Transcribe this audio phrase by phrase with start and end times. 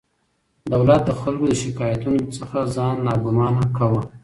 [0.73, 4.01] دولت د خلکو له شکایتونو څخه ځان ناګمانه کاوه.